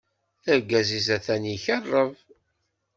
Argaz-is 0.51 1.07
ata 1.15 1.35
ikeṛṛeb. 1.55 2.11